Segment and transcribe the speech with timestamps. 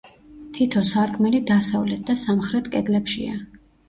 [0.57, 3.37] თითო სარკმელი დასავლეთ და სამხრეთ კედლებშია.